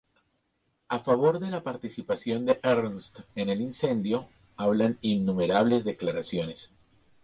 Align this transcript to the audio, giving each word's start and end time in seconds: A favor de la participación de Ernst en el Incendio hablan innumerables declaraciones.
A 0.87 0.97
favor 0.97 1.37
de 1.39 1.51
la 1.51 1.61
participación 1.61 2.43
de 2.47 2.59
Ernst 2.63 3.19
en 3.35 3.49
el 3.49 3.61
Incendio 3.61 4.27
hablan 4.57 4.97
innumerables 5.01 5.83
declaraciones. 5.83 6.71